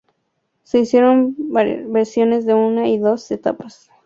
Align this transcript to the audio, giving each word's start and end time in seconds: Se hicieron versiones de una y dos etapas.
Se 0.63 0.79
hicieron 0.79 1.35
versiones 1.53 2.47
de 2.47 2.55
una 2.55 2.87
y 2.87 2.97
dos 2.97 3.29
etapas. 3.29 3.91